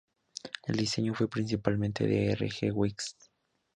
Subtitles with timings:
[0.63, 2.49] El diseño fue principalmente de R.
[2.49, 2.73] J.
[2.73, 3.15] Weeks.